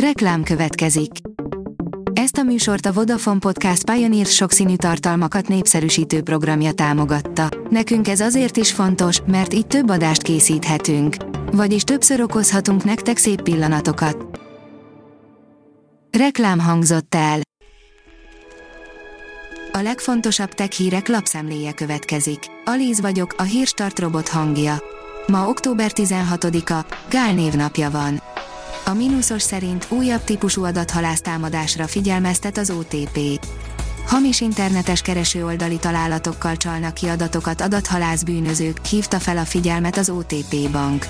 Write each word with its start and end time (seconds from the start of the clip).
Reklám 0.00 0.42
következik. 0.42 1.10
Ezt 2.12 2.36
a 2.36 2.42
műsort 2.42 2.86
a 2.86 2.92
Vodafone 2.92 3.38
Podcast 3.38 3.90
Pioneer 3.90 4.26
sokszínű 4.26 4.76
tartalmakat 4.76 5.48
népszerűsítő 5.48 6.22
programja 6.22 6.72
támogatta. 6.72 7.48
Nekünk 7.70 8.08
ez 8.08 8.20
azért 8.20 8.56
is 8.56 8.72
fontos, 8.72 9.20
mert 9.26 9.54
így 9.54 9.66
több 9.66 9.90
adást 9.90 10.22
készíthetünk. 10.22 11.16
Vagyis 11.52 11.82
többször 11.82 12.20
okozhatunk 12.20 12.84
nektek 12.84 13.16
szép 13.16 13.42
pillanatokat. 13.42 14.40
Reklám 16.18 16.58
hangzott 16.58 17.14
el. 17.14 17.40
A 19.72 19.78
legfontosabb 19.78 20.50
tech 20.50 20.70
hírek 20.70 21.08
lapszemléje 21.08 21.72
következik. 21.72 22.38
Alíz 22.64 23.00
vagyok, 23.00 23.34
a 23.38 23.42
hírstart 23.42 23.98
robot 23.98 24.28
hangja. 24.28 24.82
Ma 25.26 25.48
október 25.48 25.90
16-a, 25.94 26.94
Gál 27.10 27.34
névnapja 27.34 27.90
van. 27.90 28.22
A 28.88 28.94
mínuszos 28.94 29.42
szerint 29.42 29.86
újabb 29.90 30.24
típusú 30.24 30.64
adathalásztámadásra 30.64 31.86
figyelmeztet 31.86 32.58
az 32.58 32.70
OTP. 32.70 33.18
Hamis 34.06 34.40
internetes 34.40 35.02
keresőoldali 35.02 35.76
találatokkal 35.76 36.56
csalnak 36.56 36.94
ki 36.94 37.06
adatokat 37.06 37.60
adathalász 37.60 38.22
bűnözők, 38.22 38.84
hívta 38.84 39.18
fel 39.18 39.38
a 39.38 39.44
figyelmet 39.44 39.96
az 39.96 40.10
OTP 40.10 40.70
bank. 40.70 41.06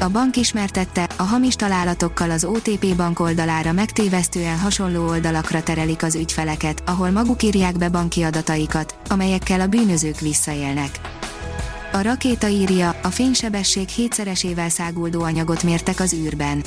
A 0.00 0.08
bank 0.08 0.36
ismertette, 0.36 1.08
a 1.16 1.22
hamis 1.22 1.54
találatokkal 1.54 2.30
az 2.30 2.44
OTP 2.44 2.96
bank 2.96 3.20
oldalára 3.20 3.72
megtévesztően 3.72 4.58
hasonló 4.58 5.08
oldalakra 5.08 5.62
terelik 5.62 6.02
az 6.02 6.14
ügyfeleket, 6.14 6.82
ahol 6.86 7.10
maguk 7.10 7.42
írják 7.42 7.78
be 7.78 7.88
banki 7.88 8.22
adataikat, 8.22 8.96
amelyekkel 9.08 9.60
a 9.60 9.66
bűnözők 9.66 10.20
visszaélnek. 10.20 11.00
A 11.92 12.02
rakéta 12.02 12.48
írja, 12.48 12.96
a 13.02 13.08
fénysebesség 13.08 13.88
hétszeresével 13.88 14.68
száguldó 14.68 15.22
anyagot 15.22 15.62
mértek 15.62 16.00
az 16.00 16.12
űrben. 16.12 16.62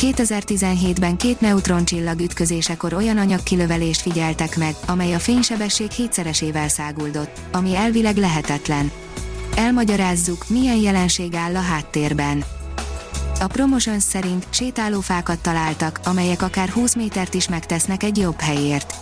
2017-ben 0.00 1.16
két 1.16 1.40
neutroncsillag 1.40 2.20
ütközésekor 2.20 2.94
olyan 2.94 3.18
anyagkilövelést 3.18 4.00
figyeltek 4.00 4.56
meg, 4.56 4.74
amely 4.86 5.14
a 5.14 5.18
fénysebesség 5.18 5.90
hétszeresével 5.90 6.68
száguldott, 6.68 7.40
ami 7.52 7.76
elvileg 7.76 8.16
lehetetlen. 8.16 8.90
Elmagyarázzuk, 9.56 10.48
milyen 10.48 10.76
jelenség 10.76 11.34
áll 11.34 11.56
a 11.56 11.60
háttérben. 11.60 12.44
A 13.40 13.46
Promotions 13.46 14.02
szerint 14.02 14.46
sétálófákat 14.50 15.38
találtak, 15.38 16.00
amelyek 16.04 16.42
akár 16.42 16.68
20 16.68 16.94
métert 16.94 17.34
is 17.34 17.48
megtesznek 17.48 18.02
egy 18.02 18.16
jobb 18.18 18.40
helyért. 18.40 18.94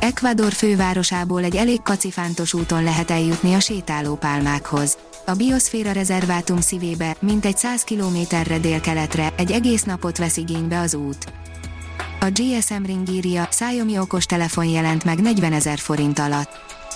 Ecuador 0.00 0.52
fővárosából 0.52 1.42
egy 1.42 1.56
elég 1.56 1.82
kacifántos 1.82 2.54
úton 2.54 2.82
lehet 2.82 3.10
eljutni 3.10 3.54
a 3.54 3.60
sétálópálmákhoz. 3.60 4.96
A 5.26 5.34
bioszféra 5.34 5.92
rezervátum 5.92 6.60
szívébe, 6.60 7.16
mintegy 7.20 7.56
100 7.56 7.82
kilométerre 7.82 8.58
délkeletre, 8.58 9.32
egy 9.36 9.50
egész 9.50 9.82
napot 9.82 10.18
vesz 10.18 10.36
igénybe 10.36 10.80
az 10.80 10.94
út. 10.94 11.32
A 12.20 12.30
GSM 12.30 12.84
Ring 12.84 13.08
írja, 13.08 13.46
Xiaomi 13.48 13.98
okostelefon 13.98 14.64
jelent 14.64 15.04
meg 15.04 15.20
40 15.20 15.52
ezer 15.52 15.78
forint 15.78 16.18
alatt. 16.18 16.50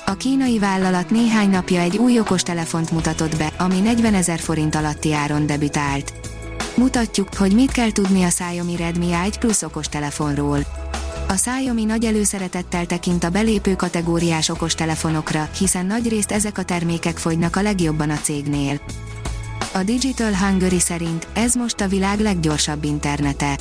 A 0.07 0.15
kínai 0.15 0.59
vállalat 0.59 1.11
néhány 1.11 1.51
napja 1.51 1.81
egy 1.81 1.97
új 1.97 2.19
okostelefont 2.19 2.91
mutatott 2.91 3.37
be, 3.37 3.53
ami 3.59 3.81
40 3.81 4.15
ezer 4.15 4.39
forint 4.39 4.75
alatti 4.75 5.13
áron 5.13 5.47
debütált. 5.47 6.13
Mutatjuk, 6.77 7.35
hogy 7.35 7.55
mit 7.55 7.73
kell 7.73 7.91
tudni 7.93 8.23
a 8.23 8.29
Xiaomi 8.29 8.77
Redmi 8.77 9.09
A1 9.11 9.35
Plus 9.39 9.63
okostelefonról. 9.63 10.59
A 11.29 11.33
Xiaomi 11.33 11.85
nagy 11.85 12.05
előszeretettel 12.05 12.87
tekint 12.87 13.25
a 13.25 13.31
belépő 13.31 13.77
kategóriás 13.77 14.49
okostelefonokra, 14.49 15.49
hiszen 15.59 15.87
nagyrészt 15.87 16.33
ezek 16.33 16.59
a 16.59 16.63
termékek 16.63 17.19
fogynak 17.19 17.57
a 17.57 17.63
legjobban 17.63 18.11
a 18.11 18.17
cégnél. 18.17 18.81
A 19.73 19.83
Digital 19.83 20.35
Hungary 20.37 20.79
szerint 20.79 21.27
ez 21.33 21.55
most 21.55 21.81
a 21.81 21.89
világ 21.89 22.21
leggyorsabb 22.21 22.85
internete. 22.85 23.59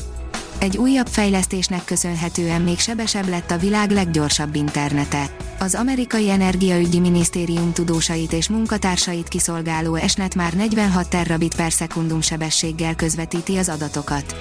Egy 0.59 0.77
újabb 0.77 1.08
fejlesztésnek 1.08 1.86
köszönhetően 1.86 2.61
még 2.61 2.80
sebesebb 2.80 3.27
lett 3.27 3.52
a 3.52 3.58
világ 3.58 3.91
leggyorsabb 3.91 4.55
internete. 4.55 5.36
Az 5.59 5.75
amerikai 5.75 6.30
energiaügyi 6.30 6.99
minisztérium 6.99 7.73
tudósait 7.73 8.33
és 8.33 8.49
munkatársait 8.49 9.27
kiszolgáló 9.27 9.95
esnet 9.95 10.36
már 10.36 10.53
46 10.53 11.09
terabit 11.09 11.55
per 11.55 11.71
szekundum 11.71 12.21
sebességgel 12.21 12.95
közvetíti 12.95 13.58
az 13.58 13.70
adatokat. 13.70 14.36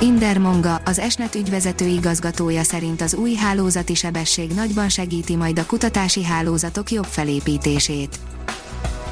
Inder 0.00 0.38
Monga, 0.38 0.80
az 0.84 0.98
Esnet 0.98 1.34
ügyvezető 1.34 1.86
igazgatója 1.86 2.62
szerint 2.62 3.00
az 3.00 3.14
új 3.14 3.34
hálózati 3.34 3.94
sebesség 3.94 4.50
nagyban 4.50 4.88
segíti 4.88 5.36
majd 5.36 5.58
a 5.58 5.66
kutatási 5.66 6.24
hálózatok 6.24 6.90
jobb 6.90 7.04
felépítését. 7.04 8.18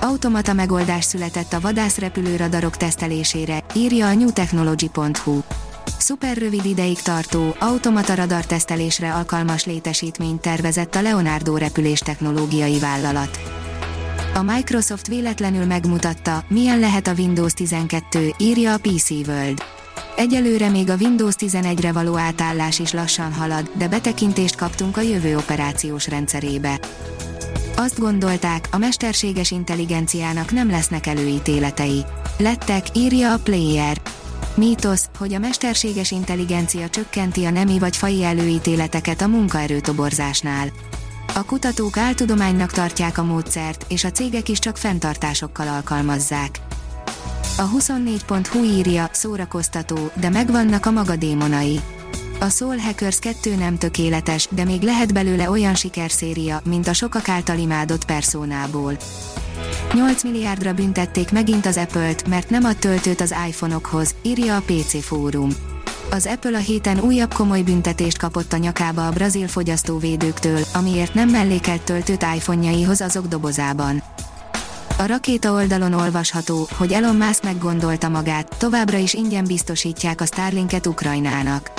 Automata 0.00 0.53
megoldás 0.53 1.05
született 1.05 1.53
a 1.53 1.61
vadászrepülőradarok 1.61 2.77
tesztelésére, 2.77 3.65
írja 3.75 4.06
a 4.06 4.15
newtechnology.hu. 4.15 5.41
Szuper 5.99 6.37
rövid 6.37 6.65
ideig 6.65 7.01
tartó, 7.01 7.56
automata 7.59 8.15
radar 8.15 8.47
tesztelésre 8.47 9.15
alkalmas 9.15 9.65
létesítményt 9.65 10.41
tervezett 10.41 10.95
a 10.95 11.03
Leonardo 11.03 11.56
repülés 11.56 11.99
technológiai 11.99 12.78
vállalat. 12.78 13.41
A 14.34 14.43
Microsoft 14.43 15.06
véletlenül 15.06 15.65
megmutatta, 15.65 16.45
milyen 16.49 16.78
lehet 16.78 17.06
a 17.06 17.12
Windows 17.19 17.53
12, 17.53 18.34
írja 18.39 18.72
a 18.72 18.78
PC 18.78 19.11
World. 19.11 19.62
Egyelőre 20.16 20.69
még 20.69 20.91
a 20.91 20.97
Windows 21.00 21.34
11-re 21.38 21.92
való 21.92 22.16
átállás 22.16 22.78
is 22.78 22.92
lassan 22.92 23.32
halad, 23.32 23.70
de 23.75 23.88
betekintést 23.88 24.56
kaptunk 24.56 24.97
a 24.97 25.00
jövő 25.00 25.36
operációs 25.36 26.08
rendszerébe. 26.08 26.80
Azt 27.76 27.98
gondolták, 27.98 28.69
a 28.70 28.78
mesterséges 28.78 29.50
intelligenciának 29.50 30.50
nem 30.53 30.70
lesznek 30.70 31.06
előítéletei. 31.06 32.04
Lettek, 32.38 32.86
írja 32.97 33.32
a 33.32 33.38
Player. 33.38 34.00
Mítosz, 34.54 35.08
hogy 35.19 35.34
a 35.34 35.38
mesterséges 35.38 36.10
intelligencia 36.10 36.88
csökkenti 36.88 37.44
a 37.44 37.50
nemi 37.50 37.78
vagy 37.78 37.97
fai 37.97 38.24
előítéleteket 38.24 39.20
a 39.20 39.28
munkaerőtoborzásnál. 39.28 40.69
A 41.34 41.44
kutatók 41.44 41.97
áltudománynak 41.97 42.72
tartják 42.72 43.19
a 43.19 43.24
módszert, 43.24 43.84
és 43.88 44.04
a 44.04 44.10
cégek 44.10 44.48
is 44.48 44.58
csak 44.58 44.76
fenntartásokkal 44.76 45.69
alkalmazzák. 45.69 46.60
A 47.56 47.69
24.hu 47.69 48.65
írja, 48.65 49.09
szórakoztató, 49.12 50.10
de 50.15 50.28
megvannak 50.28 50.87
a 50.87 50.91
maga 50.91 51.16
démonai. 51.16 51.81
A 52.41 52.48
Soul 52.48 52.76
Hackers 52.76 53.19
2 53.19 53.54
nem 53.54 53.78
tökéletes, 53.78 54.48
de 54.50 54.65
még 54.65 54.82
lehet 54.82 55.12
belőle 55.12 55.50
olyan 55.50 55.75
sikerszéria, 55.75 56.60
mint 56.65 56.88
a 56.88 56.92
sokak 56.92 57.28
által 57.28 57.59
imádott 57.59 58.04
personából. 58.04 58.97
8 59.92 60.22
milliárdra 60.22 60.72
büntették 60.72 61.32
megint 61.32 61.66
az 61.66 61.76
Apple-t, 61.76 62.28
mert 62.28 62.50
nem 62.50 62.65
ad 62.65 62.76
töltőt 62.76 63.20
az 63.20 63.34
iPhone-okhoz, 63.48 64.15
írja 64.22 64.56
a 64.56 64.62
PC 64.66 65.04
Fórum. 65.04 65.50
Az 66.10 66.26
Apple 66.26 66.56
a 66.56 66.60
héten 66.60 67.00
újabb 67.00 67.34
komoly 67.34 67.62
büntetést 67.62 68.19
kapott 68.19 68.53
a 68.53 68.56
nyakába 68.56 69.06
a 69.06 69.12
brazil 69.12 69.48
fogyasztóvédőktől, 69.48 70.60
amiért 70.75 71.15
nem 71.15 71.28
mellékelt 71.28 71.82
töltőt 71.82 72.26
iPhone-jaihoz 72.34 73.00
azok 73.00 73.26
dobozában. 73.26 74.03
A 74.99 75.06
rakéta 75.06 75.53
oldalon 75.53 75.93
olvasható, 75.93 76.69
hogy 76.77 76.93
Elon 76.93 77.16
Musk 77.16 77.43
meggondolta 77.43 78.09
magát, 78.09 78.56
továbbra 78.59 78.99
is 78.99 79.15
ingyen 79.15 79.44
biztosítják 79.44 80.21
a 80.21 80.27
Starlinket 80.27 80.87
Ukrajnának. 80.87 81.72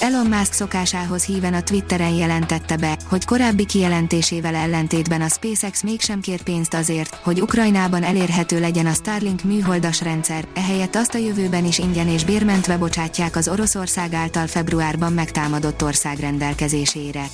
Elon 0.00 0.26
Musk 0.26 0.52
szokásához 0.52 1.24
híven 1.24 1.54
a 1.54 1.62
Twitteren 1.62 2.14
jelentette 2.14 2.76
be, 2.76 2.98
hogy 3.08 3.24
korábbi 3.24 3.66
kijelentésével 3.66 4.54
ellentétben 4.54 5.20
a 5.20 5.28
SpaceX 5.28 5.82
mégsem 5.82 6.20
kér 6.20 6.42
pénzt 6.42 6.74
azért, 6.74 7.14
hogy 7.14 7.40
Ukrajnában 7.40 8.02
elérhető 8.02 8.60
legyen 8.60 8.86
a 8.86 8.92
Starlink 8.92 9.42
műholdas 9.42 10.00
rendszer, 10.00 10.44
ehelyett 10.54 10.94
azt 10.94 11.14
a 11.14 11.18
jövőben 11.18 11.64
is 11.64 11.78
ingyen 11.78 12.08
és 12.08 12.24
bérmentve 12.24 12.78
bocsátják 12.78 13.36
az 13.36 13.48
Oroszország 13.48 14.14
által 14.14 14.46
februárban 14.46 15.12
megtámadott 15.12 15.82
ország 15.82 16.18
rendelkezésére. 16.18 17.26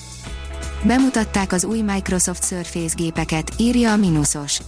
Bemutatták 0.83 1.53
az 1.53 1.65
új 1.65 1.81
Microsoft 1.81 2.47
Surface 2.47 2.95
gépeket, 2.97 3.53
írja 3.57 3.93
a 3.93 3.97
Minusos. 3.97 4.61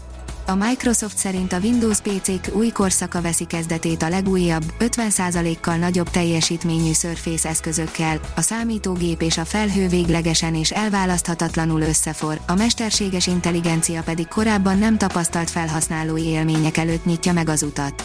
A 0.48 0.54
Microsoft 0.54 1.16
szerint 1.16 1.52
a 1.52 1.58
Windows 1.58 2.00
PC-k 2.00 2.54
új 2.54 2.68
korszaka 2.68 3.20
veszi 3.20 3.44
kezdetét 3.44 4.02
a 4.02 4.08
legújabb, 4.08 4.62
50%-kal 4.78 5.76
nagyobb 5.76 6.10
teljesítményű 6.10 6.92
Surface 6.92 7.48
eszközökkel, 7.48 8.20
a 8.36 8.40
számítógép 8.40 9.22
és 9.22 9.38
a 9.38 9.44
felhő 9.44 9.88
véglegesen 9.88 10.54
és 10.54 10.70
elválaszthatatlanul 10.70 11.80
összefor, 11.80 12.40
a 12.46 12.54
mesterséges 12.54 13.26
intelligencia 13.26 14.02
pedig 14.02 14.28
korábban 14.28 14.78
nem 14.78 14.98
tapasztalt 14.98 15.50
felhasználói 15.50 16.24
élmények 16.24 16.76
előtt 16.76 17.04
nyitja 17.04 17.32
meg 17.32 17.48
az 17.48 17.62
utat. 17.62 18.04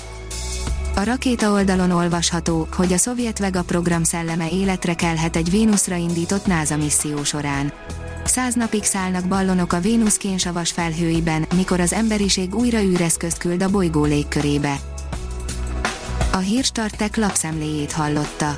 A 0.96 1.04
rakéta 1.04 1.52
oldalon 1.52 1.92
olvasható, 1.92 2.68
hogy 2.76 2.94
a 2.94 2.98
szovjet 2.98 3.40
Vega 3.40 3.64
program 3.64 4.04
szelleme 4.04 4.50
életre 4.50 4.94
kelhet 4.94 5.36
egy 5.36 5.50
Vénuszra 5.50 5.96
indított 5.96 6.46
NASA 6.46 6.78
misszió 6.78 7.24
során. 7.24 7.74
Száz 8.26 8.54
napig 8.54 8.84
szállnak 8.84 9.28
ballonok 9.28 9.74
a 9.74 9.80
Vénusz 9.80 10.18
kénsavas 10.18 10.72
felhőiben, 10.72 11.46
mikor 11.56 11.80
az 11.80 11.94
emberiség 11.94 12.56
újra 12.56 12.82
űreszközt 12.82 13.38
küld 13.38 13.64
a 13.64 13.70
bolygó 13.70 14.04
légkörébe. 14.04 14.76
A 16.32 16.38
hírstartek 16.38 17.16
lapszemléjét 17.16 17.92
hallotta. 17.92 18.58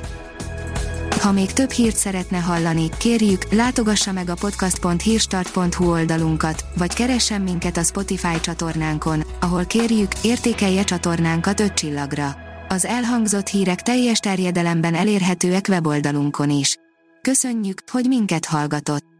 Ha 1.20 1.32
még 1.32 1.52
több 1.52 1.70
hírt 1.70 1.96
szeretne 1.96 2.38
hallani, 2.38 2.88
kérjük, 2.98 3.52
látogassa 3.52 4.12
meg 4.12 4.28
a 4.30 4.34
podcast.hírstart.hu 4.34 5.90
oldalunkat, 5.90 6.64
vagy 6.76 6.94
keressen 6.94 7.40
minket 7.40 7.76
a 7.76 7.82
Spotify 7.82 8.40
csatornánkon, 8.40 9.22
ahol 9.40 9.64
kérjük, 9.64 10.12
értékelje 10.22 10.84
csatornánkat 10.84 11.60
5 11.60 11.74
csillagra. 11.74 12.36
Az 12.68 12.84
elhangzott 12.84 13.48
hírek 13.48 13.82
teljes 13.82 14.18
terjedelemben 14.18 14.94
elérhetőek 14.94 15.66
weboldalunkon 15.68 16.50
is. 16.50 16.76
Köszönjük, 17.20 17.80
hogy 17.90 18.04
minket 18.04 18.44
hallgatott! 18.44 19.15